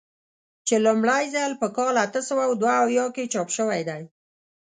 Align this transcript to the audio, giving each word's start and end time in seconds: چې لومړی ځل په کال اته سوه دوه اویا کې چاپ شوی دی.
چې 0.67 0.75
لومړی 0.85 1.25
ځل 1.35 1.51
په 1.61 1.67
کال 1.77 1.95
اته 2.05 2.19
سوه 2.29 2.43
دوه 2.61 2.73
اویا 2.83 3.05
کې 3.15 3.29
چاپ 3.33 3.47
شوی 3.57 3.81
دی. 3.89 4.01